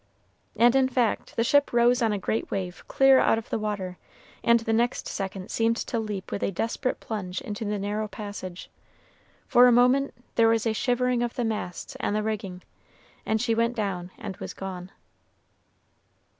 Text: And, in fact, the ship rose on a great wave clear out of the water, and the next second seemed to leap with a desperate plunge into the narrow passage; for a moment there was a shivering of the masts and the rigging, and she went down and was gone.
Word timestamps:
And, 0.55 0.75
in 0.75 0.89
fact, 0.89 1.35
the 1.35 1.43
ship 1.43 1.71
rose 1.71 2.01
on 2.01 2.11
a 2.11 2.17
great 2.17 2.49
wave 2.49 2.83
clear 2.87 3.19
out 3.19 3.37
of 3.37 3.51
the 3.51 3.59
water, 3.59 3.99
and 4.43 4.59
the 4.61 4.73
next 4.73 5.07
second 5.07 5.51
seemed 5.51 5.77
to 5.77 5.99
leap 5.99 6.31
with 6.31 6.41
a 6.41 6.49
desperate 6.49 6.99
plunge 6.99 7.39
into 7.39 7.65
the 7.65 7.77
narrow 7.77 8.07
passage; 8.07 8.71
for 9.45 9.67
a 9.67 9.71
moment 9.71 10.15
there 10.33 10.47
was 10.49 10.65
a 10.65 10.73
shivering 10.73 11.21
of 11.21 11.35
the 11.35 11.45
masts 11.45 11.95
and 11.99 12.15
the 12.15 12.23
rigging, 12.23 12.63
and 13.27 13.39
she 13.43 13.53
went 13.53 13.75
down 13.75 14.09
and 14.17 14.37
was 14.37 14.55
gone. 14.55 14.89